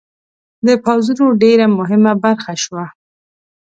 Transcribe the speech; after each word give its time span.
د 0.67 0.69
پوځونو 0.85 1.25
ډېره 1.41 1.65
مهمه 1.77 2.13
برخه 2.23 2.53
شوه. 2.63 2.85